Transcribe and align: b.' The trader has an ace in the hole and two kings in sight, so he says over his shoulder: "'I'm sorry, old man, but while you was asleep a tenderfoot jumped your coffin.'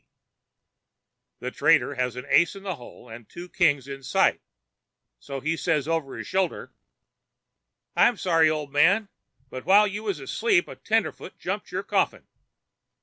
b.' 1.39 1.45
The 1.45 1.51
trader 1.51 1.93
has 1.93 2.15
an 2.15 2.25
ace 2.29 2.55
in 2.55 2.63
the 2.63 2.77
hole 2.77 3.07
and 3.07 3.29
two 3.29 3.47
kings 3.47 3.87
in 3.87 4.01
sight, 4.01 4.41
so 5.19 5.39
he 5.39 5.55
says 5.55 5.87
over 5.87 6.17
his 6.17 6.25
shoulder: 6.25 6.73
"'I'm 7.95 8.17
sorry, 8.17 8.49
old 8.49 8.73
man, 8.73 9.09
but 9.51 9.63
while 9.63 9.85
you 9.85 10.01
was 10.01 10.19
asleep 10.19 10.67
a 10.67 10.75
tenderfoot 10.75 11.37
jumped 11.37 11.71
your 11.71 11.83
coffin.' 11.83 12.25